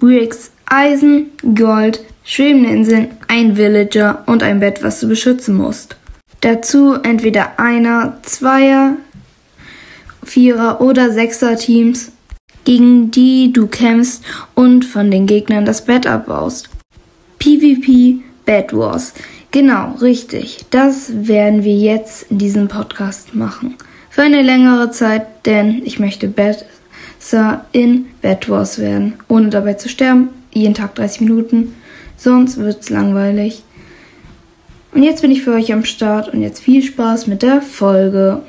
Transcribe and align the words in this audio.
Bricks, 0.00 0.50
Eisen, 0.66 1.30
Gold, 1.54 2.00
schwebende 2.24 2.70
Inseln, 2.70 3.08
ein 3.26 3.56
Villager 3.56 4.22
und 4.26 4.42
ein 4.42 4.60
Bett, 4.60 4.82
was 4.82 5.00
du 5.00 5.08
beschützen 5.08 5.56
musst. 5.56 5.96
Dazu 6.40 6.94
entweder 6.94 7.58
einer, 7.58 8.18
zweier, 8.22 8.96
vierer 10.22 10.80
oder 10.80 11.10
sechser 11.10 11.56
Teams, 11.56 12.12
gegen 12.64 13.10
die 13.10 13.52
du 13.52 13.66
kämpfst 13.66 14.22
und 14.54 14.84
von 14.84 15.10
den 15.10 15.26
Gegnern 15.26 15.64
das 15.64 15.84
Bett 15.84 16.06
abbaust. 16.06 16.68
PvP 17.38 18.18
Bed 18.44 18.72
Wars. 18.72 19.14
Genau, 19.50 19.94
richtig. 20.00 20.66
Das 20.70 21.10
werden 21.26 21.64
wir 21.64 21.74
jetzt 21.74 22.30
in 22.30 22.38
diesem 22.38 22.68
Podcast 22.68 23.34
machen. 23.34 23.76
Für 24.10 24.22
eine 24.22 24.42
längere 24.42 24.90
Zeit, 24.90 25.46
denn 25.46 25.82
ich 25.84 25.98
möchte 25.98 26.28
besser 27.18 27.66
in 27.72 28.06
Bed 28.22 28.48
Wars 28.48 28.78
werden, 28.78 29.18
ohne 29.28 29.50
dabei 29.50 29.74
zu 29.74 29.88
sterben. 29.88 30.30
Jeden 30.52 30.74
Tag 30.74 30.94
30 30.94 31.22
Minuten. 31.22 31.74
Sonst 32.16 32.56
wird's 32.56 32.90
langweilig. 32.90 33.64
Und 34.92 35.02
jetzt 35.02 35.20
bin 35.22 35.30
ich 35.30 35.42
für 35.42 35.52
euch 35.52 35.72
am 35.72 35.84
Start 35.84 36.28
und 36.32 36.42
jetzt 36.42 36.60
viel 36.60 36.82
Spaß 36.82 37.26
mit 37.26 37.42
der 37.42 37.60
Folge. 37.60 38.42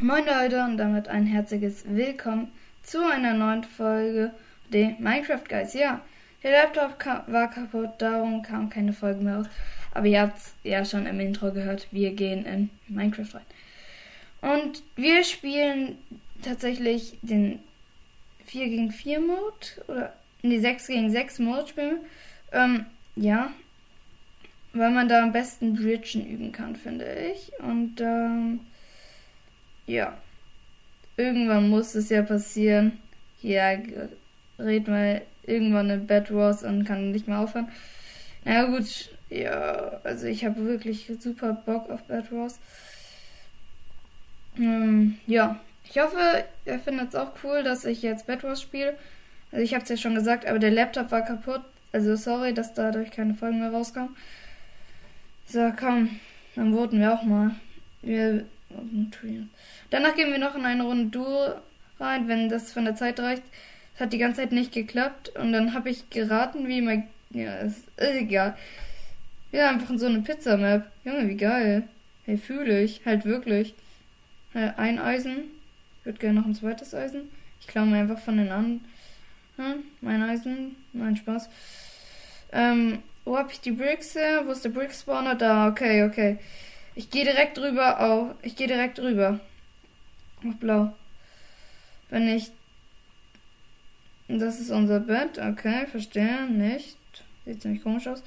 Moin 0.00 0.24
Leute 0.24 0.64
und 0.64 0.78
damit 0.78 1.08
ein 1.08 1.26
herzliches 1.26 1.84
Willkommen 1.88 2.48
zu 2.82 3.04
einer 3.04 3.34
neuen 3.34 3.64
Folge 3.64 4.30
der 4.72 4.94
Minecraft 5.00 5.44
Guys. 5.48 5.74
Ja, 5.74 6.00
der 6.42 6.52
Laptop 6.52 6.96
war 7.26 7.50
kaputt, 7.50 7.90
darum 7.98 8.42
kam 8.42 8.70
keine 8.70 8.92
Folge 8.92 9.22
mehr 9.22 9.38
raus. 9.38 9.46
Aber 9.92 10.06
ihr 10.06 10.20
habt 10.20 10.38
es 10.38 10.54
ja 10.62 10.84
schon 10.84 11.06
im 11.06 11.18
Intro 11.18 11.50
gehört, 11.50 11.88
wir 11.90 12.12
gehen 12.12 12.46
in 12.46 12.70
Minecraft 12.86 13.34
rein. 13.34 13.42
Und 14.40 14.82
wir 14.94 15.24
spielen 15.24 15.98
tatsächlich 16.42 17.18
den 17.22 17.60
4 18.46 18.68
gegen 18.68 18.90
4 18.90 19.20
Mode 19.20 19.66
oder 19.88 20.12
die 20.42 20.58
6 20.58 20.86
gegen 20.86 21.10
6 21.10 21.38
Mode 21.40 21.66
spielen. 21.66 22.00
Ähm, 22.52 22.86
ja, 23.16 23.52
weil 24.72 24.90
man 24.90 25.08
da 25.08 25.22
am 25.22 25.32
besten 25.32 25.74
Bridgen 25.74 26.26
üben 26.26 26.52
kann, 26.52 26.76
finde 26.76 27.32
ich. 27.32 27.52
Und 27.60 28.00
ähm, 28.00 28.60
ja, 29.86 30.16
irgendwann 31.16 31.68
muss 31.68 31.94
es 31.94 32.08
ja 32.08 32.22
passieren. 32.22 32.98
Ja, 33.42 33.76
red 34.58 34.88
mal 34.88 35.22
irgendwann 35.44 35.90
in 35.90 36.06
Bed 36.06 36.32
Wars 36.32 36.62
und 36.62 36.84
kann 36.84 37.12
nicht 37.12 37.28
mehr 37.28 37.40
aufhören. 37.40 37.68
Na 38.44 38.62
naja, 38.62 38.76
gut, 38.76 39.10
ja, 39.30 40.00
also 40.04 40.26
ich 40.26 40.44
habe 40.44 40.64
wirklich 40.64 41.10
super 41.20 41.52
Bock 41.52 41.90
auf 41.90 42.02
Bed 42.04 42.30
Wars. 42.32 42.58
Ähm, 44.56 45.18
ja, 45.26 45.60
ich 45.90 45.98
hoffe, 45.98 46.44
ihr 46.64 46.78
findet 46.78 47.08
es 47.08 47.14
auch 47.14 47.32
cool, 47.44 47.62
dass 47.62 47.84
ich 47.84 48.02
jetzt 48.02 48.26
Bed 48.26 48.42
Wars 48.42 48.62
spiele. 48.62 48.96
Also 49.52 49.64
ich 49.64 49.74
habe 49.74 49.82
es 49.82 49.88
ja 49.88 49.96
schon 49.96 50.14
gesagt, 50.14 50.46
aber 50.46 50.58
der 50.58 50.70
Laptop 50.70 51.10
war 51.10 51.22
kaputt. 51.22 51.62
Also 51.92 52.16
sorry, 52.16 52.52
dass 52.52 52.74
dadurch 52.74 53.10
keine 53.10 53.34
Folgen 53.34 53.60
mehr 53.60 53.70
rauskamen. 53.70 54.14
So, 55.46 55.72
komm, 55.78 56.20
dann 56.54 56.74
voten 56.74 57.00
wir 57.00 57.14
auch 57.14 57.22
mal. 57.22 57.52
Wir 58.02 58.44
Danach 59.90 60.14
gehen 60.14 60.30
wir 60.30 60.38
noch 60.38 60.54
in 60.54 60.66
eine 60.66 60.82
Runde 60.82 61.06
Duo 61.06 61.54
rein, 61.98 62.28
wenn 62.28 62.48
das 62.48 62.72
von 62.72 62.84
der 62.84 62.94
Zeit 62.94 63.18
reicht. 63.18 63.42
Es 63.94 64.00
hat 64.00 64.12
die 64.12 64.18
ganze 64.18 64.42
Zeit 64.42 64.52
nicht 64.52 64.72
geklappt 64.72 65.30
und 65.36 65.52
dann 65.52 65.74
habe 65.74 65.88
ich 65.90 66.10
geraten, 66.10 66.68
wie 66.68 66.82
mein. 66.82 67.08
Ja, 67.30 67.56
ist, 67.58 67.88
egal. 67.96 68.56
Ja, 69.52 69.70
einfach 69.70 69.90
in 69.90 69.98
so 69.98 70.06
eine 70.06 70.20
Pizza-Map. 70.20 70.86
Junge, 71.04 71.28
wie 71.28 71.36
geil. 71.36 71.84
Hey, 72.24 72.36
fühle 72.36 72.82
ich. 72.82 73.00
Halt 73.06 73.24
wirklich. 73.24 73.74
Ein 74.52 74.98
Eisen. 74.98 75.44
Ich 76.00 76.06
würde 76.06 76.18
gerne 76.18 76.40
noch 76.40 76.46
ein 76.46 76.54
zweites 76.54 76.94
Eisen. 76.94 77.30
Ich 77.60 77.66
klaue 77.66 77.86
mir 77.86 77.98
einfach 77.98 78.18
von 78.18 78.36
den 78.36 78.50
anderen. 78.50 78.84
Hm, 79.56 79.84
mein 80.00 80.22
Eisen. 80.22 80.76
Mein 80.92 81.16
Spaß. 81.16 81.48
Ähm, 82.52 83.02
wo 83.24 83.36
habe 83.36 83.52
ich 83.52 83.60
die 83.60 83.72
Bricks 83.72 84.14
her? 84.14 84.46
Wo 84.46 84.52
ist 84.52 84.64
der 84.64 84.70
Brick 84.70 84.92
Spawner? 84.92 85.34
Da, 85.34 85.68
okay, 85.68 86.04
okay. 86.04 86.38
Ich 86.94 87.10
gehe 87.10 87.24
direkt 87.24 87.58
rüber 87.58 88.00
auf. 88.00 88.34
Ich 88.42 88.56
gehe 88.56 88.66
direkt 88.66 88.98
rüber. 88.98 89.40
Auf 90.46 90.56
blau. 90.56 90.94
Wenn 92.08 92.28
ich. 92.28 92.50
Das 94.28 94.60
ist 94.60 94.70
unser 94.70 95.00
Bett. 95.00 95.38
Okay, 95.38 95.86
verstehe. 95.86 96.46
Nicht. 96.46 96.96
Sieht 97.44 97.62
ziemlich 97.62 97.82
komisch 97.82 98.06
aus. 98.06 98.22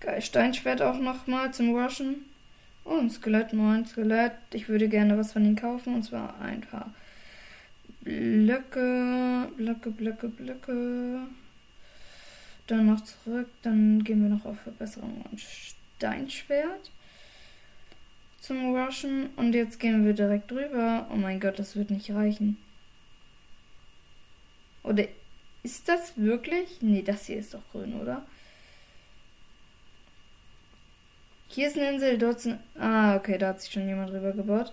Geil. 0.00 0.20
Steinschwert 0.20 0.82
auch 0.82 0.98
nochmal 0.98 1.52
zum 1.54 1.74
Waschen. 1.74 2.24
Oh, 2.84 2.98
ein 2.98 3.10
Skelett. 3.10 3.52
Moin, 3.52 3.86
Skelett. 3.86 4.32
Ich 4.52 4.68
würde 4.68 4.88
gerne 4.88 5.16
was 5.16 5.32
von 5.32 5.44
ihnen 5.44 5.56
kaufen. 5.56 5.94
Und 5.94 6.02
zwar 6.02 6.40
ein 6.40 6.60
paar 6.62 6.92
Blöcke. 8.00 9.48
Blöcke, 9.56 9.90
Blöcke, 9.90 10.28
Blöcke. 10.28 11.20
Dann 12.66 12.86
noch 12.86 13.02
zurück. 13.02 13.48
Dann 13.62 14.02
gehen 14.02 14.22
wir 14.22 14.28
noch 14.28 14.44
auf 14.44 14.60
Verbesserung 14.60 15.24
und 15.30 15.40
Steinschwert 15.40 16.90
zum 18.40 18.74
Rushen. 18.74 19.30
Und 19.36 19.54
jetzt 19.54 19.78
gehen 19.78 20.04
wir 20.04 20.12
direkt 20.12 20.50
drüber. 20.50 21.06
Oh 21.10 21.16
mein 21.16 21.40
Gott, 21.40 21.58
das 21.58 21.76
wird 21.76 21.90
nicht 21.90 22.10
reichen. 22.10 22.58
Oder 24.82 25.06
ist 25.62 25.88
das 25.88 26.16
wirklich? 26.16 26.78
Nee, 26.80 27.02
das 27.02 27.26
hier 27.26 27.36
ist 27.36 27.54
doch 27.54 27.62
grün, 27.70 27.94
oder? 28.00 28.26
Hier 31.54 31.68
ist 31.68 31.76
eine 31.76 31.90
Insel, 31.90 32.16
dort 32.16 32.46
eine... 32.46 32.58
Ah, 32.78 33.16
okay, 33.16 33.36
da 33.36 33.48
hat 33.48 33.60
sich 33.60 33.70
schon 33.70 33.86
jemand 33.86 34.10
drüber 34.10 34.32
gebaut. 34.32 34.72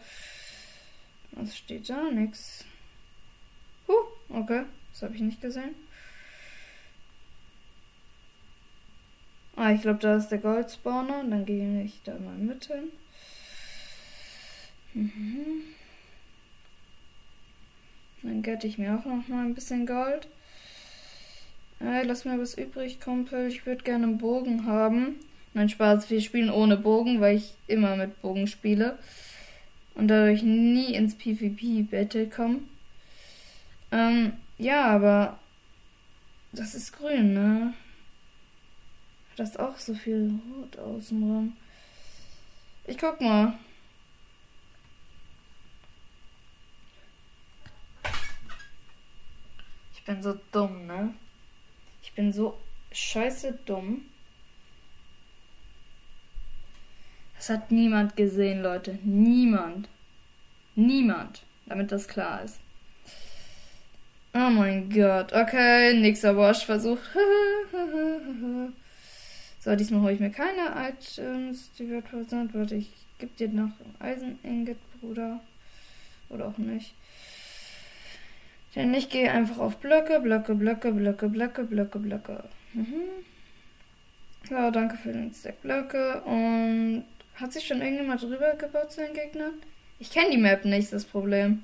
Was 1.32 1.58
steht 1.58 1.90
da? 1.90 2.10
Nix. 2.10 2.64
Huh, 3.88 4.06
okay. 4.30 4.64
Das 4.94 5.04
habe 5.04 5.14
ich 5.16 5.22
nicht 5.22 5.42
gesehen. 5.42 5.76
Ah, 9.58 9.74
ich 9.74 9.82
glaube, 9.82 10.00
da 10.00 10.16
ist 10.16 10.30
der 10.30 10.38
Goldspawner. 10.38 11.26
Dann 11.30 11.46
gehe 11.46 11.84
ich 11.84 12.00
da 12.06 12.18
mal 12.18 12.36
mit 12.36 12.66
hin. 12.66 12.92
Mhm. 14.94 15.64
Dann 18.24 18.42
gette 18.42 18.68
ich 18.68 18.78
mir 18.78 18.98
auch 18.98 19.06
noch 19.06 19.28
mal 19.28 19.46
ein 19.46 19.54
bisschen 19.54 19.86
Gold. 19.86 20.30
Äh, 21.82 22.04
lass 22.04 22.24
mir 22.24 22.40
was 22.40 22.58
übrig, 22.58 23.02
Kumpel. 23.02 23.48
Ich 23.48 23.66
würde 23.66 23.84
gerne 23.84 24.06
einen 24.06 24.18
Bogen 24.18 24.66
haben. 24.66 25.20
Nein, 25.54 25.70
Spaß. 25.70 26.10
Wir 26.10 26.22
spielen 26.22 26.50
ohne 26.50 26.78
Bogen, 26.78 27.22
weil 27.22 27.38
ich 27.38 27.54
immer 27.68 27.96
mit 27.96 28.22
Bogen 28.22 28.48
spiele. 28.48 28.98
Und 29.96 30.08
dadurch 30.08 30.44
nie 30.44 30.94
ins 30.94 31.16
PvP-Battle 31.16 32.28
komme. 32.28 32.60
Ähm, 33.92 34.34
ja, 34.58 34.86
aber 34.86 35.40
das 36.52 36.76
ist 36.76 36.98
grün, 36.98 37.34
ne? 37.34 37.74
das 39.40 39.56
auch 39.56 39.78
so 39.78 39.94
viel 39.94 40.38
Rot 40.54 40.78
außenrum. 40.78 41.56
Ich 42.86 42.98
guck 42.98 43.22
mal. 43.22 43.58
Ich 49.94 50.04
bin 50.04 50.22
so 50.22 50.38
dumm, 50.52 50.88
ne? 50.88 51.14
Ich 52.02 52.12
bin 52.14 52.34
so 52.34 52.60
scheiße 52.92 53.60
dumm. 53.66 54.06
Das 57.40 57.50
hat 57.50 57.72
niemand 57.72 58.18
gesehen, 58.18 58.62
Leute. 58.62 59.00
Niemand. 59.02 59.88
Niemand. 60.76 61.44
Damit 61.68 61.90
das 61.90 62.06
klar 62.06 62.44
ist. 62.44 62.60
Oh 64.34 64.50
mein 64.50 64.90
Gott. 64.90 65.32
Okay, 65.32 65.94
nächster 65.94 66.36
Wash-Versuch. 66.36 67.00
So, 69.62 69.76
diesmal 69.76 70.02
hole 70.02 70.14
ich 70.14 70.22
mir 70.22 70.30
keine 70.30 70.72
Items, 70.74 71.70
die 71.78 71.90
wertvoll 71.90 72.24
sind. 72.24 72.54
Warte, 72.54 72.76
ich 72.76 72.90
gebe 73.18 73.34
dir 73.38 73.50
noch 73.50 73.72
Eisen-Ingot, 74.00 74.78
Bruder. 75.02 75.42
Oder 76.30 76.48
auch 76.48 76.58
nicht. 76.58 76.94
Denn 78.74 78.94
ich 78.94 79.10
gehe 79.10 79.30
einfach 79.30 79.58
auf 79.58 79.78
Blöcke, 79.78 80.22
Blöcke, 80.22 80.56
Blöcke, 80.56 80.94
Blöcke, 80.94 81.28
Blöcke, 81.28 81.64
Blöcke, 81.66 82.00
Blöcke. 82.00 82.44
Mhm. 82.74 83.04
Ja, 84.50 84.72
danke 84.72 84.96
für 84.96 85.12
den 85.12 85.34
Stack 85.34 85.62
Blöcke. 85.62 86.22
Und 86.22 87.04
hat 87.40 87.54
sich 87.54 87.68
schon 87.68 87.82
irgendjemand 87.82 88.22
drüber 88.22 88.56
gebaut 88.56 88.92
zu 88.92 89.02
den 89.02 89.14
Gegnern? 89.14 89.54
Ich 90.00 90.12
kenne 90.12 90.32
die 90.32 90.38
Map 90.38 90.66
nicht, 90.66 90.92
das 90.94 91.06
Problem. 91.06 91.64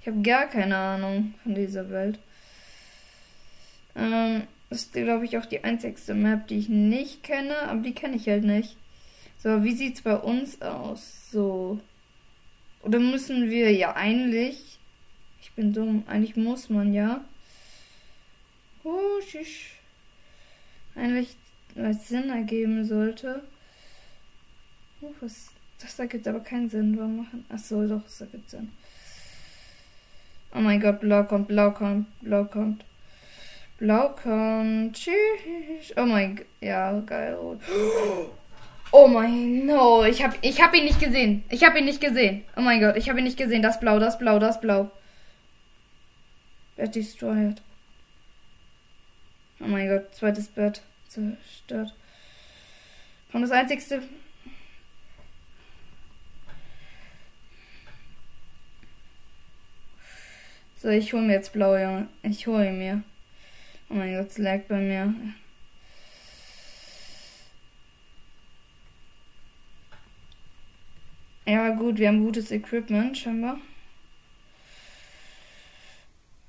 Ich 0.00 0.06
habe 0.06 0.22
gar 0.22 0.46
keine 0.46 0.76
Ahnung 0.76 1.34
von 1.42 1.54
dieser 1.54 1.90
Welt. 1.90 2.18
Ähm, 3.96 4.44
das 4.70 4.82
ist, 4.82 4.92
glaube 4.92 5.24
ich, 5.24 5.38
auch 5.38 5.46
die 5.46 5.64
einzigste 5.64 6.14
Map, 6.14 6.46
die 6.48 6.58
ich 6.58 6.68
nicht 6.68 7.22
kenne, 7.22 7.58
aber 7.62 7.80
die 7.80 7.94
kenne 7.94 8.16
ich 8.16 8.28
halt 8.28 8.44
nicht. 8.44 8.76
So, 9.38 9.64
wie 9.64 9.74
sieht's 9.74 10.02
bei 10.02 10.16
uns 10.16 10.60
aus? 10.62 11.30
So. 11.30 11.80
Oder 12.82 12.98
müssen 12.98 13.50
wir 13.50 13.72
ja 13.72 13.94
eigentlich. 13.94 14.78
Ich 15.40 15.52
bin 15.52 15.72
dumm. 15.72 16.04
Eigentlich 16.06 16.36
muss 16.36 16.68
man 16.70 16.92
ja. 16.92 17.24
Oh. 18.84 19.20
Eigentlich, 20.94 21.36
was 21.74 22.08
Sinn 22.08 22.30
ergeben 22.30 22.84
sollte. 22.84 23.42
Oh, 25.00 25.12
was. 25.20 25.50
Das 25.80 25.98
ergibt 25.98 26.26
aber 26.26 26.40
keinen 26.40 26.68
Sinn. 26.68 26.96
Warum 26.98 27.18
machen. 27.18 27.44
Achso, 27.48 27.86
doch, 27.86 28.02
das 28.02 28.20
ergibt 28.20 28.50
Sinn. 28.50 28.70
Oh 30.54 30.60
mein 30.60 30.80
Gott, 30.80 31.00
blau 31.00 31.24
kommt, 31.24 31.48
blau 31.48 31.70
kommt, 31.70 32.06
blau 32.20 32.44
kommt. 32.44 32.84
Blau 33.78 34.08
kommt. 34.08 34.96
Tschüss. 34.96 35.94
Oh 35.96 36.04
mein 36.04 36.36
Gott. 36.36 36.46
Ja, 36.60 36.98
geil. 37.00 37.34
Rot. 37.34 37.60
Oh 38.90 39.06
mein 39.06 39.66
no, 39.66 40.04
ich 40.04 40.22
hab 40.24 40.36
ich 40.40 40.62
hab 40.62 40.74
ihn 40.74 40.84
nicht 40.84 40.98
gesehen. 40.98 41.44
Ich 41.50 41.62
hab 41.62 41.76
ihn 41.76 41.84
nicht 41.84 42.00
gesehen. 42.00 42.44
Oh 42.56 42.62
mein 42.62 42.80
Gott, 42.80 42.96
ich 42.96 43.08
hab 43.08 43.18
ihn 43.18 43.24
nicht 43.24 43.36
gesehen. 43.36 43.62
Das 43.62 43.78
Blau, 43.78 43.98
das 43.98 44.18
Blau, 44.18 44.38
das 44.38 44.60
Blau. 44.60 44.90
Bett 46.76 46.94
destroyed. 46.94 47.60
Oh 49.60 49.66
mein 49.66 49.88
Gott, 49.88 50.14
zweites 50.14 50.48
Bett 50.48 50.80
zerstört. 51.08 51.94
Und 53.32 53.42
das 53.42 53.50
einzigste 53.50 54.02
So, 60.80 60.88
ich 60.90 61.12
hole 61.12 61.22
mir 61.22 61.32
jetzt 61.32 61.52
blau, 61.52 61.76
Junge. 61.76 62.06
Ich 62.22 62.46
hole 62.46 62.70
mir. 62.72 63.02
Oh 63.90 63.94
mein 63.94 64.14
Gott, 64.14 64.30
es 64.30 64.38
lag 64.38 64.60
bei 64.68 64.76
mir. 64.76 65.12
Ja, 71.46 71.70
gut, 71.70 71.98
wir 71.98 72.08
haben 72.08 72.22
gutes 72.22 72.52
Equipment, 72.52 73.18
scheinbar. 73.18 73.58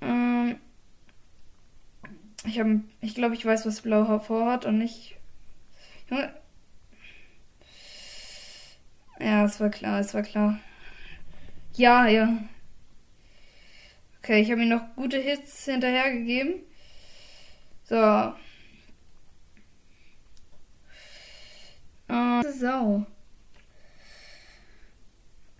Ähm, 0.01 0.57
ich 2.45 2.59
habe, 2.59 2.81
ich 3.01 3.15
glaube, 3.15 3.33
ich 3.33 3.45
weiß, 3.45 3.65
was 3.65 3.81
Blau 3.81 4.19
vorhat 4.19 4.65
und 4.65 4.77
nicht. 4.77 5.15
Junge. 6.09 6.31
Ja, 9.19 9.45
es 9.45 9.59
war 9.59 9.69
klar, 9.69 9.99
es 9.99 10.13
war 10.13 10.21
klar. 10.21 10.59
Ja, 11.75 12.07
ja. 12.07 12.37
Okay, 14.29 14.41
ich 14.41 14.51
habe 14.51 14.61
ihm 14.61 14.69
noch 14.69 14.95
gute 14.95 15.17
Hits 15.17 15.65
hinterhergegeben. 15.65 16.61
So. 17.83 17.95
Uh, 22.07 22.43
Sau. 22.51 23.07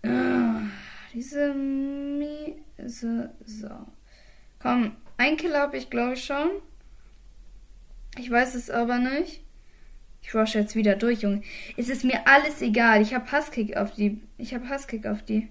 Uh, 0.06 0.68
diese 1.12 1.52
miese 1.52 3.34
Sau. 3.44 3.88
Komm, 4.60 4.96
ein 5.16 5.36
Kill 5.36 5.56
habe 5.56 5.76
ich 5.76 5.90
glaube 5.90 6.12
ich 6.12 6.24
schon. 6.24 6.50
Ich 8.18 8.30
weiß 8.30 8.54
es 8.54 8.70
aber 8.70 8.98
nicht. 8.98 9.42
Ich 10.22 10.32
rush 10.32 10.54
jetzt 10.54 10.76
wieder 10.76 10.94
durch, 10.94 11.22
Junge. 11.22 11.42
Es 11.76 11.88
ist 11.88 12.04
mir 12.04 12.24
alles 12.28 12.62
egal. 12.62 13.02
Ich 13.02 13.14
habe 13.14 13.32
Hasskick 13.32 13.76
auf 13.76 13.96
die. 13.96 14.20
Ich 14.38 14.54
habe 14.54 14.68
Hasskick 14.68 15.06
auf 15.06 15.24
die. 15.24 15.48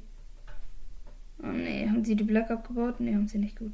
Oh 1.41 1.47
nee, 1.47 1.87
haben 1.87 2.03
sie 2.03 2.15
die 2.15 2.23
Black 2.23 2.51
abgebaut? 2.51 2.99
Nee, 2.99 3.13
haben 3.13 3.27
sie 3.27 3.37
nicht 3.37 3.57
gut. 3.57 3.73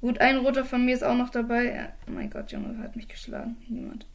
Gut, 0.00 0.20
ein 0.20 0.38
Roter 0.38 0.64
von 0.64 0.84
mir 0.84 0.94
ist 0.94 1.04
auch 1.04 1.16
noch 1.16 1.30
dabei. 1.30 1.92
Oh 2.08 2.10
mein 2.10 2.30
Gott, 2.30 2.50
Junge, 2.50 2.78
hat 2.78 2.96
mich 2.96 3.08
geschlagen. 3.08 3.56
Niemand. 3.68 4.06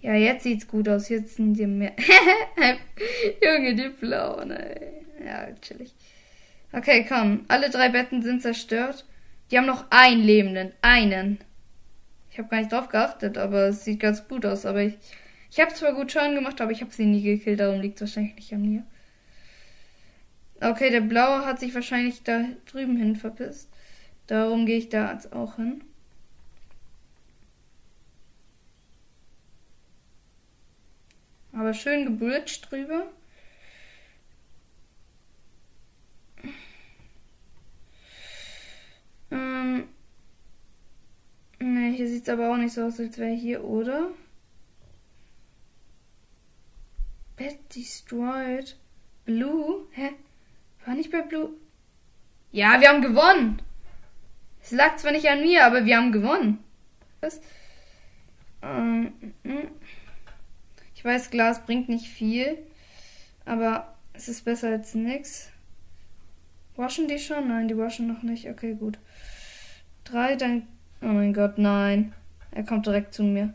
Ja, 0.00 0.14
jetzt 0.14 0.44
sieht's 0.44 0.68
gut 0.68 0.88
aus. 0.88 1.08
Jetzt 1.08 1.36
sind 1.36 1.54
die 1.54 1.66
mehr. 1.66 1.92
Junge, 3.42 3.74
die 3.74 3.88
blauen, 3.88 4.52
ey. 4.52 5.04
Ja, 5.24 5.52
chillig. 5.60 5.92
Okay, 6.72 7.04
komm. 7.08 7.44
Alle 7.48 7.70
drei 7.70 7.88
Betten 7.88 8.22
sind 8.22 8.40
zerstört. 8.40 9.04
Die 9.50 9.58
haben 9.58 9.66
noch 9.66 9.86
einen 9.90 10.22
Lebenden. 10.22 10.72
Einen. 10.80 11.38
Ich 12.30 12.38
habe 12.38 12.48
gar 12.48 12.58
nicht 12.58 12.70
drauf 12.72 12.88
geachtet, 12.88 13.36
aber 13.36 13.68
es 13.68 13.84
sieht 13.84 13.98
ganz 13.98 14.28
gut 14.28 14.46
aus. 14.46 14.64
Aber 14.64 14.82
ich 14.82 14.94
ich 15.56 15.62
habe 15.62 15.72
zwar 15.72 15.94
gut 15.94 16.12
Schaden 16.12 16.34
gemacht, 16.34 16.60
aber 16.60 16.70
ich 16.70 16.82
habe 16.82 16.92
sie 16.92 17.06
nie 17.06 17.22
gekillt, 17.22 17.60
darum 17.60 17.80
liegt 17.80 17.96
es 17.96 18.02
wahrscheinlich 18.02 18.34
nicht 18.36 18.52
an 18.52 18.60
mir. 18.60 18.84
Okay, 20.60 20.90
der 20.90 21.00
blaue 21.00 21.46
hat 21.46 21.60
sich 21.60 21.74
wahrscheinlich 21.74 22.22
da 22.22 22.44
drüben 22.66 22.98
hin 22.98 23.16
verpisst. 23.16 23.70
Darum 24.26 24.66
gehe 24.66 24.76
ich 24.76 24.90
da 24.90 25.10
jetzt 25.14 25.32
auch 25.32 25.56
hin. 25.56 25.82
Aber 31.52 31.72
schön 31.72 32.04
gebridged 32.04 32.70
drüber. 32.70 33.06
Ähm. 39.30 39.88
Ne, 41.60 41.92
hier 41.92 42.08
sieht 42.08 42.24
es 42.24 42.28
aber 42.28 42.50
auch 42.52 42.58
nicht 42.58 42.74
so 42.74 42.84
aus, 42.84 43.00
als 43.00 43.16
wäre 43.16 43.34
hier, 43.34 43.64
oder? 43.64 44.10
Bed 47.36 47.58
destroyed. 47.74 48.76
Blue? 49.24 49.86
Hä? 49.92 50.10
War 50.84 50.94
nicht 50.94 51.10
bei 51.10 51.22
Blue? 51.22 51.50
Ja, 52.52 52.80
wir 52.80 52.88
haben 52.88 53.02
gewonnen. 53.02 53.60
Es 54.62 54.70
lag 54.70 54.96
zwar 54.96 55.12
nicht 55.12 55.28
an 55.28 55.42
mir, 55.42 55.64
aber 55.64 55.84
wir 55.84 55.96
haben 55.96 56.12
gewonnen. 56.12 56.58
Was? 57.20 57.40
Ähm, 58.62 59.12
mm. 59.42 59.68
ich 60.94 61.04
weiß, 61.04 61.30
Glas 61.30 61.64
bringt 61.64 61.88
nicht 61.88 62.08
viel, 62.08 62.58
aber 63.44 63.94
es 64.12 64.28
ist 64.28 64.44
besser 64.44 64.68
als 64.70 64.94
nix. 64.94 65.50
Waschen 66.76 67.08
die 67.08 67.18
schon? 67.18 67.48
Nein, 67.48 67.68
die 67.68 67.76
waschen 67.76 68.06
noch 68.06 68.22
nicht. 68.22 68.48
Okay, 68.48 68.74
gut. 68.74 68.98
Drei, 70.04 70.36
dann. 70.36 70.66
Oh 71.02 71.06
mein 71.06 71.32
Gott, 71.34 71.58
nein. 71.58 72.12
Er 72.50 72.64
kommt 72.64 72.86
direkt 72.86 73.12
zu 73.12 73.22
mir. 73.22 73.54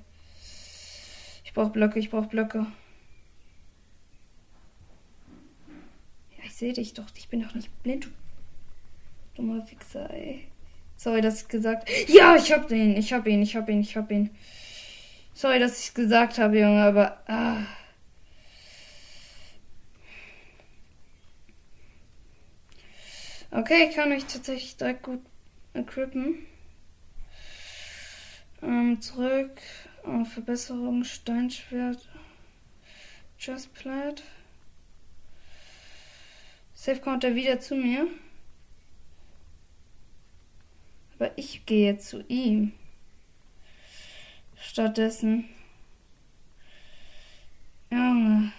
Ich 1.44 1.54
brauche 1.54 1.72
Blöcke, 1.72 2.00
ich 2.00 2.10
brauche 2.10 2.28
Blöcke. 2.28 2.68
Sehe 6.62 6.74
dich 6.74 6.94
doch. 6.94 7.08
Ich 7.16 7.28
bin 7.28 7.42
doch 7.42 7.56
nicht 7.56 7.72
blind. 7.82 8.08
Dummer 9.36 9.66
Fixer, 9.66 10.08
ey. 10.12 10.48
Sorry, 10.96 11.20
dass 11.22 11.42
ich 11.42 11.48
gesagt. 11.48 11.90
Ja, 12.08 12.36
ich 12.36 12.52
hab 12.52 12.68
den. 12.68 12.96
Ich 12.96 13.12
hab 13.14 13.26
ihn. 13.26 13.42
Ich 13.42 13.56
hab 13.56 13.68
ihn. 13.68 13.82
Ich 13.82 13.98
hab 13.98 14.12
ihn. 14.12 14.30
Sorry, 15.34 15.58
dass 15.58 15.84
ich 15.84 15.96
gesagt 15.96 16.38
habe, 16.38 16.60
Junge, 16.60 16.84
aber. 16.84 17.18
Ah. 17.28 17.66
Okay, 23.50 23.88
ich 23.90 23.96
kann 23.96 24.12
euch 24.12 24.26
tatsächlich 24.26 24.78
direkt 24.78 25.02
gut 25.02 25.22
equippen. 25.74 26.46
Ähm, 28.62 29.02
zurück. 29.02 29.60
Verbesserung, 30.32 31.04
Steinschwert. 31.06 32.08
Chestplate. 33.40 34.22
Safe 36.84 37.00
kommt 37.00 37.24
er 37.24 37.36
wieder 37.36 37.60
zu 37.60 37.76
mir. 37.76 38.08
Aber 41.14 41.30
ich 41.38 41.68
gehe 41.68 42.00
zu 42.00 42.24
ihm. 42.28 42.72
Stattdessen. 44.60 45.48
Junge. 47.92 48.52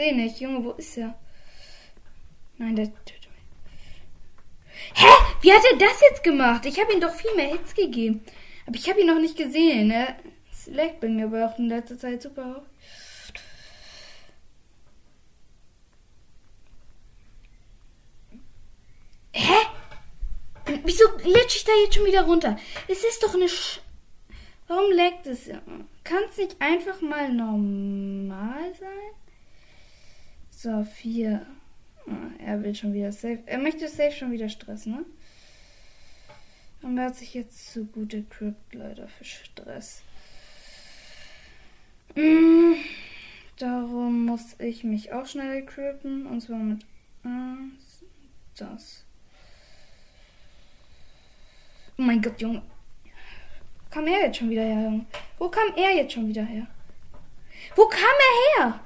Sehe 0.00 0.16
nicht. 0.16 0.40
Junge, 0.40 0.64
wo 0.64 0.70
ist 0.72 0.96
er? 0.96 1.14
Nein, 2.56 2.74
der 2.74 2.86
tötet 2.86 3.28
mich. 3.34 4.02
Hä? 4.94 5.12
Wie 5.42 5.52
hat 5.52 5.62
er 5.70 5.76
das 5.76 6.00
jetzt 6.00 6.24
gemacht? 6.24 6.64
Ich 6.64 6.80
habe 6.80 6.92
ihm 6.92 7.00
doch 7.00 7.12
viel 7.12 7.34
mehr 7.36 7.48
Hits 7.48 7.74
gegeben. 7.74 8.24
Aber 8.66 8.76
ich 8.76 8.88
habe 8.88 9.00
ihn 9.00 9.06
noch 9.08 9.20
nicht 9.20 9.36
gesehen. 9.36 9.88
Ne? 9.88 10.16
Es 10.50 10.66
leckt 10.68 11.00
bei 11.00 11.08
mir 11.08 11.26
aber 11.26 11.46
auch 11.46 11.58
in 11.58 11.68
letzter 11.68 11.98
Zeit 11.98 12.22
super 12.22 12.62
Hä? 19.32 19.54
Wieso 20.84 21.08
glitsche 21.18 21.58
ich 21.58 21.64
da 21.64 21.72
jetzt 21.84 21.94
schon 21.94 22.06
wieder 22.06 22.22
runter? 22.22 22.58
Es 22.88 23.04
ist 23.04 23.22
doch 23.22 23.34
eine 23.34 23.48
Sch 23.48 23.80
Warum 24.66 24.92
leckt 24.92 25.26
es? 25.26 25.50
Kann 26.04 26.22
es 26.30 26.36
nicht 26.36 26.56
einfach 26.60 27.00
mal 27.00 27.32
normal 27.32 28.72
sein? 28.78 29.14
So, 30.62 30.84
vier. 30.84 31.46
Ah, 32.06 32.32
er 32.38 32.62
will 32.62 32.74
schon 32.74 32.92
wieder 32.92 33.12
safe. 33.12 33.38
Er 33.46 33.56
möchte 33.56 33.88
safe 33.88 34.12
schon 34.12 34.30
wieder 34.30 34.50
Stress, 34.50 34.84
ne? 34.84 35.06
Und 36.82 36.98
er 36.98 37.06
hat 37.06 37.16
sich 37.16 37.32
jetzt 37.32 37.72
zu 37.72 37.86
gut 37.86 38.12
equipped, 38.12 38.74
leider 38.74 39.08
für 39.08 39.24
Stress. 39.24 40.02
Mm, 42.14 42.74
darum 43.56 44.26
muss 44.26 44.54
ich 44.58 44.84
mich 44.84 45.14
auch 45.14 45.24
schnell 45.24 45.62
equippen. 45.62 46.26
Und 46.26 46.42
zwar 46.42 46.58
mit 46.58 46.84
eins, 47.24 48.04
das. 48.54 49.06
Oh 51.96 52.02
mein 52.02 52.20
Gott, 52.20 52.38
Junge. 52.38 52.60
Wo 53.04 53.88
kam 53.90 54.06
er 54.08 54.26
jetzt 54.26 54.36
schon 54.36 54.50
wieder 54.50 54.64
her, 54.64 54.82
Junge? 54.82 55.06
Wo 55.38 55.48
kam 55.48 55.72
er 55.74 55.96
jetzt 55.96 56.12
schon 56.12 56.28
wieder 56.28 56.44
her? 56.44 56.66
Wo 57.76 57.86
kam 57.86 58.02
er 58.02 58.62
her? 58.62 58.80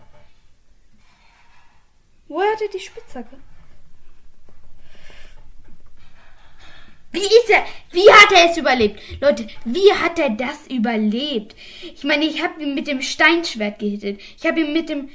Woher 2.34 2.50
hat 2.52 2.62
er 2.62 2.68
die 2.68 2.80
Spitzhacke? 2.80 3.36
Wie 7.12 7.20
ist 7.20 7.48
er? 7.48 7.64
Wie 7.92 8.10
hat 8.10 8.32
er 8.32 8.50
es 8.50 8.56
überlebt? 8.56 9.00
Leute, 9.20 9.46
wie 9.64 9.92
hat 9.92 10.18
er 10.18 10.30
das 10.30 10.66
überlebt? 10.66 11.54
Ich 11.80 12.02
meine, 12.02 12.24
ich 12.24 12.42
habe 12.42 12.60
ihn 12.60 12.74
mit 12.74 12.88
dem 12.88 13.02
Steinschwert 13.02 13.78
gehittet. 13.78 14.20
Ich 14.36 14.44
habe 14.44 14.62
ihn 14.62 14.72
mit 14.72 14.88
dem. 14.88 15.10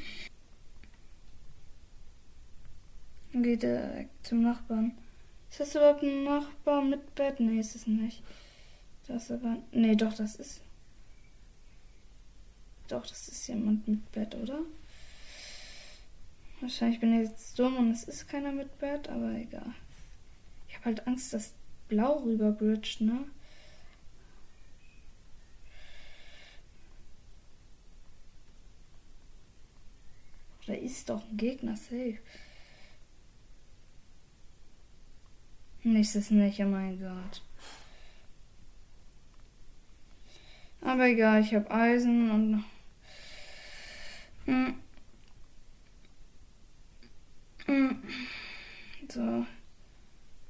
Geht 3.34 3.64
direkt 3.64 4.26
zum 4.26 4.42
Nachbarn. 4.44 4.98
Ist 5.52 5.60
das 5.60 5.76
überhaupt 5.76 6.04
ein 6.04 6.24
Nachbar 6.24 6.82
mit 6.82 7.16
Bett? 7.16 7.42
Nee, 7.42 7.60
ist 7.60 7.76
es 7.76 7.86
nicht. 7.86 8.24
Das 9.10 9.30
aber. 9.30 9.58
Nee, 9.74 9.98
doch, 9.98 10.14
das 10.14 10.38
ist. 10.38 10.62
Doch, 12.88 13.06
das 13.06 13.28
ist 13.28 13.46
jemand 13.50 13.86
mit 13.90 14.10
Bett, 14.14 14.34
oder? 14.36 14.62
Wahrscheinlich 16.62 17.00
bin 17.00 17.22
ich 17.22 17.30
jetzt 17.30 17.58
dumm 17.58 17.78
und 17.78 17.92
es 17.92 18.04
ist 18.04 18.28
keiner 18.28 18.52
mit 18.52 18.80
Bett, 18.80 19.08
aber 19.08 19.32
egal. 19.32 19.74
Ich 20.68 20.76
habe 20.76 20.86
halt 20.86 21.08
Angst, 21.08 21.34
dass 21.34 21.54
Blau 21.88 22.20
rüberbridgt, 22.20 23.02
ne? 23.02 23.26
Da 30.68 30.74
ist 30.74 31.10
doch 31.10 31.24
ein 31.28 31.38
Gegner 31.38 31.76
safe. 31.76 32.20
Nächstes 35.84 36.30
nicht, 36.30 36.60
oh 36.60 36.66
mein 36.66 37.00
Gott. 37.00 37.42
Aber 40.82 41.08
egal, 41.08 41.42
ich 41.42 41.56
habe 41.56 41.72
Eisen 41.72 42.30
und. 42.30 42.64
Hm. 44.46 44.76
So. 49.20 49.46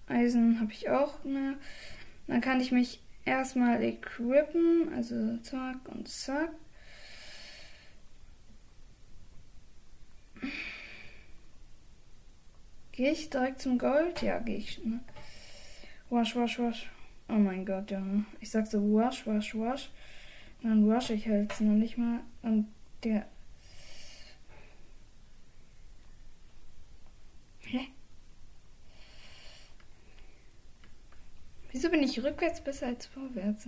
Eisen 0.05 0.59
habe 0.59 0.71
ich 0.71 0.91
auch 0.91 1.23
mehr. 1.23 1.55
Dann 2.27 2.39
kann 2.39 2.61
ich 2.61 2.71
mich 2.71 3.01
erstmal 3.25 3.81
equippen, 3.81 4.93
also 4.93 5.37
zack 5.37 5.77
und 5.87 6.07
zack. 6.07 6.51
Gehe 12.91 13.11
ich 13.11 13.31
direkt 13.31 13.59
zum 13.59 13.79
Gold? 13.79 14.21
Ja, 14.21 14.37
gehe 14.37 14.57
ich. 14.57 14.85
Ne? 14.85 14.99
Wasch, 16.11 16.35
wasch, 16.35 16.59
wasch. 16.59 16.91
Oh 17.27 17.33
mein 17.33 17.65
Gott, 17.65 17.89
ja. 17.89 18.03
Ich 18.39 18.51
sag 18.51 18.67
so 18.67 18.79
wasch, 18.93 19.25
wasch, 19.25 19.55
wasch. 19.55 19.89
Dann 20.61 20.87
wasche 20.87 21.15
ich 21.15 21.27
halt 21.27 21.59
noch 21.59 21.73
nicht 21.73 21.97
mal. 21.97 22.19
Und 22.43 22.67
der. 23.03 23.25
Hä? 27.61 27.87
Wieso 31.71 31.89
bin 31.89 32.03
ich 32.03 32.23
rückwärts 32.23 32.61
besser 32.61 32.87
als 32.87 33.05
vorwärts? 33.05 33.67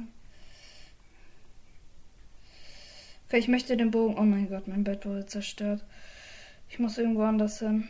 Ich 3.32 3.48
möchte 3.48 3.78
den 3.78 3.92
Bogen. 3.92 4.18
Oh 4.18 4.24
mein 4.24 4.50
Gott, 4.50 4.68
mein 4.68 4.84
Bett 4.84 5.06
wurde 5.06 5.26
zerstört. 5.26 5.84
Ich 6.70 6.80
muss 6.80 6.98
irgendwo 6.98 7.24
anders 7.24 7.60
hin. 7.60 7.88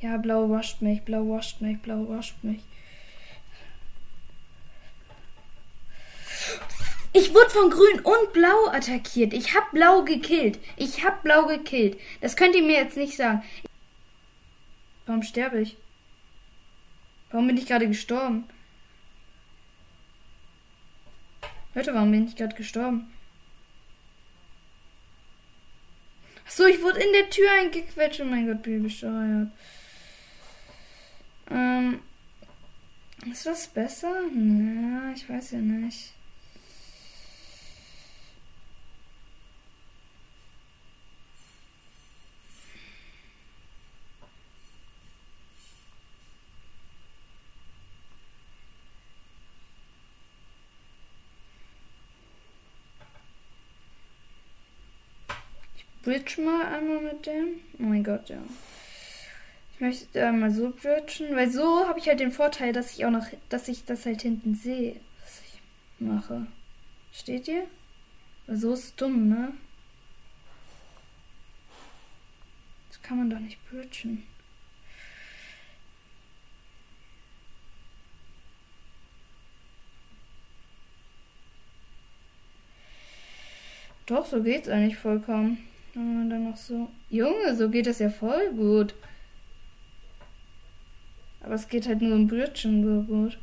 Ja, 0.00 0.16
blau 0.16 0.50
wascht 0.50 0.82
mich, 0.82 1.02
blau 1.02 1.28
wascht 1.28 1.60
mich, 1.60 1.78
blau 1.80 2.08
wascht 2.08 2.42
mich. 2.42 2.62
Ich 7.12 7.32
wurde 7.32 7.48
von 7.48 7.70
Grün 7.70 8.00
und 8.00 8.32
Blau 8.34 8.66
attackiert. 8.68 9.32
Ich 9.32 9.54
hab 9.54 9.72
Blau 9.72 10.04
gekillt. 10.04 10.58
Ich 10.76 11.02
hab 11.02 11.22
Blau 11.22 11.46
gekillt. 11.46 11.98
Das 12.20 12.36
könnt 12.36 12.54
ihr 12.54 12.62
mir 12.62 12.76
jetzt 12.76 12.98
nicht 12.98 13.16
sagen. 13.16 13.42
Warum 15.06 15.22
sterbe 15.22 15.60
ich? 15.60 15.78
Warum 17.30 17.46
bin 17.46 17.56
ich 17.56 17.66
gerade 17.66 17.88
gestorben? 17.88 18.44
Leute, 21.76 21.92
warum 21.92 22.10
bin 22.10 22.26
ich 22.26 22.36
gerade 22.36 22.56
gestorben? 22.56 23.06
Achso, 26.46 26.64
ich 26.64 26.80
wurde 26.80 27.00
in 27.00 27.12
der 27.12 27.28
Tür 27.28 27.50
eingequetscht. 27.60 28.22
Oh 28.22 28.24
mein 28.24 28.46
Gott, 28.46 28.62
bin 28.62 28.78
ich 28.78 28.82
bescheuert. 28.94 29.50
Ähm, 31.50 32.00
ist 33.30 33.44
das 33.44 33.66
besser? 33.66 34.22
Ja, 34.34 35.12
ich 35.14 35.28
weiß 35.28 35.50
ja 35.50 35.58
nicht. 35.58 36.14
Bridge 56.06 56.40
mal 56.40 56.64
einmal 56.66 57.00
mit 57.00 57.26
dem. 57.26 57.60
Oh 57.80 57.82
mein 57.82 58.04
Gott, 58.04 58.28
ja. 58.28 58.38
Ich 59.74 59.80
möchte 59.80 60.24
einmal 60.24 60.52
so 60.52 60.70
bridgen, 60.70 61.34
weil 61.34 61.50
so 61.50 61.84
habe 61.88 61.98
ich 61.98 62.06
halt 62.06 62.20
den 62.20 62.30
Vorteil, 62.30 62.72
dass 62.72 62.92
ich 62.92 63.04
auch 63.04 63.10
noch, 63.10 63.26
dass 63.48 63.66
ich 63.66 63.84
das 63.84 64.06
halt 64.06 64.22
hinten 64.22 64.54
sehe, 64.54 65.00
was 65.20 65.42
ich 65.42 65.60
mache. 65.98 66.46
Steht 67.12 67.48
ihr? 67.48 67.66
Weil 68.46 68.56
so 68.56 68.72
ist 68.72 69.00
dumm, 69.00 69.28
ne? 69.28 69.52
Das 72.88 73.02
kann 73.02 73.18
man 73.18 73.28
doch 73.28 73.40
nicht 73.40 73.58
bridgen. 73.68 74.22
Doch, 84.06 84.24
so 84.24 84.40
geht's 84.40 84.68
eigentlich 84.68 84.96
vollkommen. 84.96 85.66
Und 85.96 86.28
dann 86.28 86.50
noch 86.50 86.56
so. 86.58 86.90
Junge, 87.08 87.56
so 87.56 87.70
geht 87.70 87.86
das 87.86 88.00
ja 88.00 88.10
voll 88.10 88.52
gut. 88.52 88.94
Aber 91.40 91.54
es 91.54 91.68
geht 91.68 91.86
halt 91.86 92.02
nur 92.02 92.14
im 92.14 92.26
Bridgen 92.26 92.84
so 92.84 93.02
gut. 93.04 93.38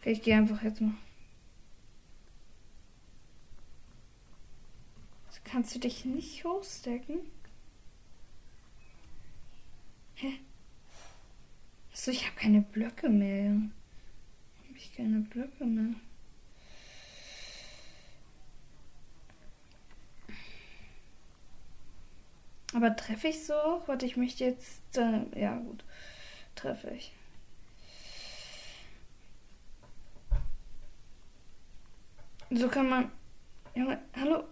Okay, 0.00 0.10
ich 0.10 0.22
gehe 0.22 0.36
einfach 0.36 0.60
jetzt 0.64 0.80
mal. 0.80 0.94
So 5.30 5.38
kannst 5.44 5.76
du 5.76 5.78
dich 5.78 6.04
nicht 6.04 6.44
hochstecken? 6.44 7.20
Hä? 10.14 10.32
Achso, 11.92 12.10
ich 12.10 12.26
habe 12.26 12.34
keine 12.34 12.62
Blöcke 12.62 13.08
mehr. 13.08 13.52
Habe 13.52 14.76
ich 14.76 14.96
keine 14.96 15.20
Blöcke 15.20 15.64
mehr. 15.64 15.94
Aber 22.74 22.96
treffe 22.96 23.28
ich 23.28 23.44
so? 23.44 23.82
Warte, 23.86 24.06
ich 24.06 24.16
möchte 24.16 24.44
jetzt. 24.44 24.96
Äh, 24.96 25.24
ja, 25.38 25.56
gut. 25.56 25.84
Treffe 26.54 26.90
ich. 26.90 27.12
So 32.50 32.68
kann 32.68 32.88
man. 32.88 33.10
Junge, 33.74 33.98
hallo? 34.14 34.44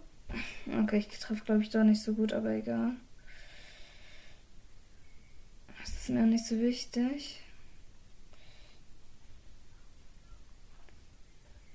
Okay, 0.83 0.97
ich 0.97 1.07
treffe, 1.19 1.43
glaube 1.45 1.61
ich, 1.61 1.69
da 1.69 1.83
nicht 1.83 2.01
so 2.01 2.13
gut, 2.13 2.33
aber 2.33 2.51
egal. 2.51 2.93
Das 5.79 5.89
ist 5.89 6.09
mir 6.09 6.21
auch 6.21 6.27
nicht 6.27 6.45
so 6.45 6.59
wichtig. 6.59 7.41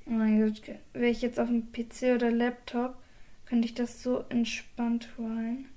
Oh 0.06 0.10
mein 0.10 0.40
Gott, 0.40 0.62
wäre 0.92 1.10
ich 1.10 1.22
jetzt 1.22 1.38
auf 1.38 1.48
dem 1.48 1.72
PC 1.72 2.14
oder 2.14 2.30
Laptop, 2.30 2.96
könnte 3.44 3.66
ich 3.66 3.74
das 3.74 4.02
so 4.02 4.24
entspannt 4.28 5.08
holen. 5.18 5.68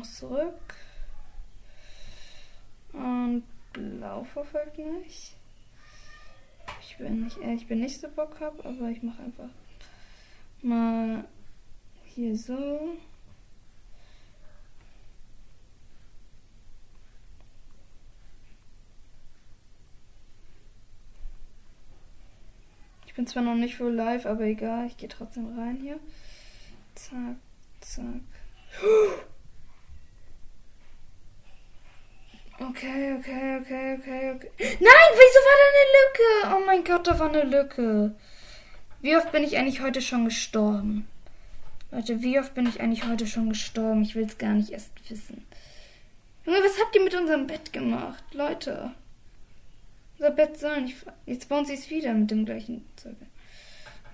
Muss 0.00 0.16
zurück. 0.16 0.74
Und 2.92 3.44
blau 3.74 4.24
verfolgt 4.24 4.78
mich. 4.78 5.36
Ich 6.80 6.96
bin 6.96 7.24
nicht, 7.24 7.36
äh, 7.38 7.52
ich 7.52 7.66
bin 7.66 7.80
nicht 7.80 8.00
so 8.00 8.08
Bock 8.08 8.40
hab, 8.40 8.64
aber 8.64 8.88
ich 8.88 9.02
mache 9.02 9.22
einfach 9.22 9.50
mal 10.62 11.24
hier 12.04 12.36
so. 12.36 12.96
Ich 23.06 23.14
bin 23.14 23.26
zwar 23.26 23.42
noch 23.42 23.54
nicht 23.54 23.76
full 23.76 23.92
live, 23.92 24.24
aber 24.24 24.44
egal, 24.44 24.86
ich 24.86 24.96
gehe 24.96 25.08
trotzdem 25.08 25.58
rein 25.58 25.76
hier. 25.76 26.00
Zack, 26.94 27.36
zack. 27.80 29.26
Okay, 32.60 33.14
okay, 33.18 33.58
okay, 33.58 33.96
okay, 33.98 34.32
okay. 34.34 34.50
Nein, 34.58 35.10
wieso 35.14 35.40
war 35.46 35.56
da 35.60 35.66
eine 35.70 35.86
Lücke? 35.96 36.56
Oh 36.56 36.66
mein 36.66 36.84
Gott, 36.84 37.06
da 37.06 37.18
war 37.18 37.28
eine 37.30 37.44
Lücke. 37.44 38.14
Wie 39.00 39.16
oft 39.16 39.32
bin 39.32 39.44
ich 39.44 39.56
eigentlich 39.56 39.80
heute 39.80 40.02
schon 40.02 40.26
gestorben? 40.26 41.08
Leute, 41.90 42.20
wie 42.20 42.38
oft 42.38 42.54
bin 42.54 42.66
ich 42.66 42.80
eigentlich 42.80 43.06
heute 43.06 43.26
schon 43.26 43.48
gestorben? 43.48 44.02
Ich 44.02 44.14
will 44.14 44.26
es 44.26 44.36
gar 44.36 44.52
nicht 44.52 44.70
erst 44.70 44.90
wissen. 45.10 45.42
Junge, 46.44 46.58
was 46.58 46.78
habt 46.78 46.94
ihr 46.94 47.02
mit 47.02 47.14
unserem 47.14 47.46
Bett 47.46 47.72
gemacht? 47.72 48.22
Leute. 48.32 48.90
Unser 50.18 50.30
Bett 50.30 50.58
soll 50.58 50.82
nicht. 50.82 50.96
Jetzt 51.24 51.48
bauen 51.48 51.64
sie 51.64 51.74
es 51.74 51.88
wieder 51.88 52.12
mit 52.12 52.30
dem 52.30 52.44
gleichen 52.44 52.84
Zeug. 52.96 53.16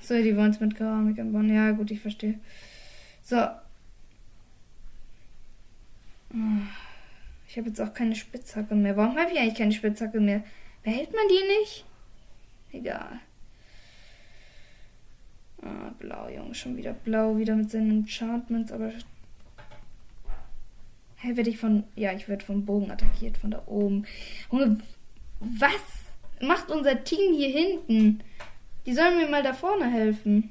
So, 0.00 0.14
die 0.14 0.36
wollen 0.36 0.52
es 0.52 0.60
mit 0.60 0.76
Keramik 0.76 1.18
anbauen. 1.18 1.52
Ja, 1.52 1.72
gut, 1.72 1.90
ich 1.90 2.00
verstehe. 2.00 2.38
So. 3.24 3.44
Ich 7.56 7.58
habe 7.58 7.70
jetzt 7.70 7.80
auch 7.80 7.94
keine 7.94 8.14
Spitzhacke 8.14 8.74
mehr. 8.74 8.98
Warum 8.98 9.16
habe 9.16 9.32
ich 9.32 9.38
eigentlich 9.38 9.54
keine 9.54 9.72
Spitzhacke 9.72 10.20
mehr? 10.20 10.44
Behält 10.82 11.10
man 11.14 11.22
die 11.26 11.58
nicht? 11.58 11.86
Egal. 12.70 13.20
Ah, 15.62 15.90
blau, 15.98 16.28
Junge, 16.28 16.54
schon 16.54 16.76
wieder 16.76 16.92
blau, 16.92 17.38
wieder 17.38 17.56
mit 17.56 17.70
seinen 17.70 17.90
Enchantments, 18.02 18.70
aber. 18.72 18.88
Hä, 18.88 18.98
hey, 21.16 21.36
werde 21.38 21.48
ich 21.48 21.56
von. 21.56 21.84
Ja, 21.94 22.12
ich 22.12 22.28
werde 22.28 22.44
vom 22.44 22.66
Bogen 22.66 22.90
attackiert, 22.90 23.38
von 23.38 23.52
da 23.52 23.62
oben. 23.64 24.04
Junge, 24.52 24.76
was 25.40 25.80
macht 26.42 26.70
unser 26.70 27.04
Team 27.04 27.32
hier 27.32 27.48
hinten? 27.48 28.22
Die 28.84 28.92
sollen 28.92 29.16
mir 29.16 29.30
mal 29.30 29.42
da 29.42 29.54
vorne 29.54 29.90
helfen. 29.90 30.50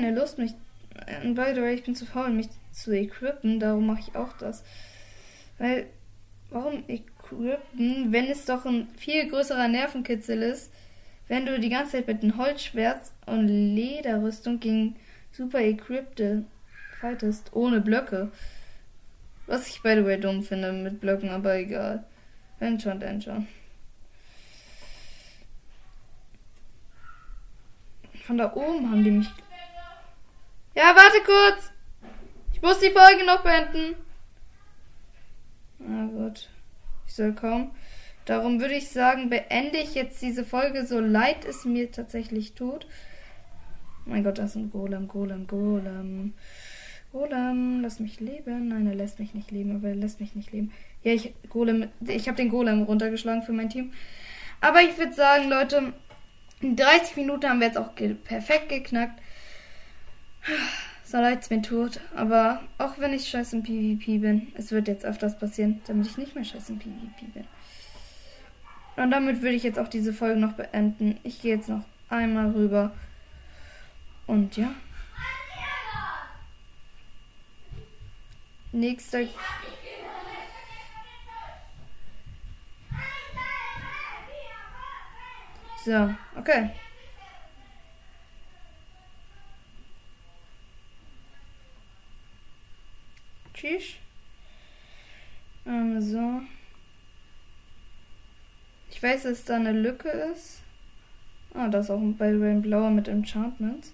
Keine 0.00 0.14
Lust, 0.18 0.38
mich. 0.38 0.52
Und 1.22 1.34
by 1.34 1.52
the 1.54 1.60
way, 1.60 1.74
ich 1.74 1.84
bin 1.84 1.94
zu 1.94 2.06
faul, 2.06 2.30
mich 2.30 2.48
zu 2.72 2.92
equippen, 2.92 3.60
darum 3.60 3.86
mache 3.86 4.00
ich 4.00 4.16
auch 4.16 4.32
das. 4.38 4.64
Weil, 5.58 5.86
warum 6.50 6.84
equippen, 6.88 8.12
wenn 8.12 8.26
es 8.26 8.44
doch 8.44 8.64
ein 8.64 8.88
viel 8.96 9.28
größerer 9.28 9.68
Nervenkitzel 9.68 10.42
ist, 10.42 10.72
wenn 11.28 11.46
du 11.46 11.60
die 11.60 11.68
ganze 11.68 11.92
Zeit 11.92 12.08
mit 12.08 12.22
einem 12.22 12.36
Holzschwert 12.38 13.02
und 13.26 13.46
Lederrüstung 13.46 14.58
gegen 14.58 14.96
super 15.32 15.60
equippte 15.60 16.44
fightest, 17.00 17.52
ohne 17.52 17.80
Blöcke. 17.80 18.32
Was 19.46 19.68
ich 19.68 19.82
by 19.82 19.94
the 19.96 20.04
way 20.04 20.18
dumm 20.18 20.42
finde 20.42 20.72
mit 20.72 21.00
Blöcken, 21.00 21.30
aber 21.30 21.56
egal. 21.56 22.04
Wenn 22.58 22.78
schon, 22.78 23.00
denn 23.00 23.22
schon. 23.22 23.46
Von 28.26 28.38
da 28.38 28.52
oben 28.54 28.90
haben 28.90 29.04
die 29.04 29.10
mich. 29.12 29.28
Ja, 30.74 30.94
warte 30.94 31.20
kurz! 31.24 31.72
Ich 32.52 32.62
muss 32.62 32.78
die 32.78 32.90
Folge 32.90 33.24
noch 33.26 33.42
beenden. 33.42 33.96
Na 35.78 36.06
gut. 36.06 36.48
Ich 37.06 37.14
soll 37.14 37.32
kommen. 37.34 37.72
Darum 38.24 38.60
würde 38.60 38.74
ich 38.74 38.88
sagen, 38.90 39.30
beende 39.30 39.78
ich 39.78 39.94
jetzt 39.94 40.22
diese 40.22 40.44
Folge, 40.44 40.86
so 40.86 41.00
leid 41.00 41.44
es 41.44 41.64
mir 41.64 41.90
tatsächlich 41.90 42.54
tut. 42.54 42.86
Mein 44.04 44.22
Gott, 44.22 44.38
das 44.38 44.50
ist 44.50 44.56
ein 44.56 44.70
Golem, 44.70 45.08
Golem, 45.08 45.46
Golem. 45.46 46.34
Golem, 47.12 47.80
lass 47.82 47.98
mich 47.98 48.20
leben. 48.20 48.68
Nein, 48.68 48.86
er 48.86 48.94
lässt 48.94 49.18
mich 49.18 49.34
nicht 49.34 49.50
leben, 49.50 49.74
aber 49.74 49.88
er 49.88 49.96
lässt 49.96 50.20
mich 50.20 50.36
nicht 50.36 50.52
leben. 50.52 50.72
Ja, 51.02 51.12
ich 51.12 51.34
Golem, 51.48 51.88
ich 52.06 52.28
habe 52.28 52.36
den 52.36 52.50
Golem 52.50 52.82
runtergeschlagen 52.82 53.42
für 53.42 53.52
mein 53.52 53.70
Team. 53.70 53.92
Aber 54.60 54.80
ich 54.82 54.96
würde 54.96 55.14
sagen, 55.14 55.48
Leute, 55.48 55.92
30 56.62 57.16
Minuten 57.16 57.48
haben 57.48 57.58
wir 57.58 57.66
jetzt 57.66 57.78
auch 57.78 57.96
ge 57.96 58.14
perfekt 58.14 58.68
geknackt. 58.68 59.20
So 61.04 61.18
leid 61.18 61.40
es 61.42 61.50
mir 61.50 61.60
tut, 61.60 62.00
aber 62.14 62.62
auch 62.78 62.98
wenn 62.98 63.12
ich 63.12 63.28
scheiße 63.28 63.56
im 63.56 63.62
PvP 63.64 64.18
bin, 64.18 64.52
es 64.54 64.70
wird 64.70 64.86
jetzt 64.86 65.04
öfters 65.04 65.36
passieren, 65.38 65.80
damit 65.86 66.06
ich 66.06 66.16
nicht 66.16 66.36
mehr 66.36 66.44
scheiße 66.44 66.72
im 66.72 66.78
PvP 66.78 67.26
bin. 67.34 67.44
Und 68.96 69.10
damit 69.10 69.42
würde 69.42 69.56
ich 69.56 69.62
jetzt 69.62 69.78
auch 69.78 69.88
diese 69.88 70.12
Folge 70.12 70.38
noch 70.38 70.52
beenden. 70.52 71.18
Ich 71.22 71.42
gehe 71.42 71.56
jetzt 71.56 71.68
noch 71.68 71.82
einmal 72.08 72.50
rüber. 72.50 72.92
Und 74.26 74.56
ja. 74.56 74.72
Nächster. 78.72 79.22
So, 85.84 86.14
okay. 86.36 86.70
Tschüss. 93.60 93.96
Ähm, 95.66 96.00
so. 96.00 96.40
Ich 98.90 99.02
weiß, 99.02 99.24
dass 99.24 99.44
da 99.44 99.56
eine 99.56 99.72
Lücke 99.72 100.08
ist. 100.08 100.62
Ah, 101.52 101.68
da 101.68 101.80
ist 101.80 101.90
auch 101.90 102.00
ein 102.00 102.16
Rain 102.18 102.62
Blauer 102.62 102.90
mit 102.90 103.06
Enchantments. 103.06 103.92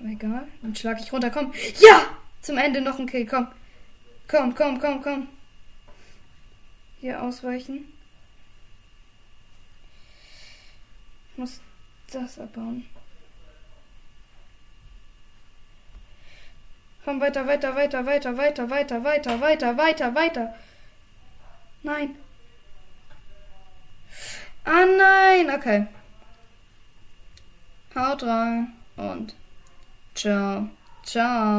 Aber 0.00 0.08
egal. 0.08 0.48
Dann 0.60 0.74
schlag 0.74 1.00
ich 1.00 1.12
runter. 1.12 1.30
Komm. 1.30 1.52
Ja! 1.80 2.16
Zum 2.40 2.58
Ende 2.58 2.80
noch 2.80 2.98
ein 2.98 3.06
Kill. 3.06 3.26
Komm. 3.26 3.46
Komm, 4.26 4.54
komm, 4.56 4.80
komm, 4.80 5.00
komm. 5.00 5.28
Hier 7.00 7.22
ausweichen. 7.22 7.84
Ich 11.30 11.38
muss 11.38 11.60
das 12.10 12.40
abbauen. 12.40 12.84
Komm 17.06 17.20
weiter, 17.20 17.46
weiter, 17.46 17.72
weiter, 17.76 18.04
weiter, 18.04 18.36
weiter, 18.36 18.68
weiter, 18.68 19.04
weiter, 19.04 19.40
weiter, 19.40 19.76
weiter, 19.76 20.12
weiter. 20.12 20.54
Nein. 21.84 22.16
Ah 24.64 24.84
nein, 24.84 25.48
okay. 25.56 25.86
Haut 27.94 28.24
rein 28.24 28.72
und 28.96 29.34
ciao, 30.16 30.68
ciao. 31.04 31.56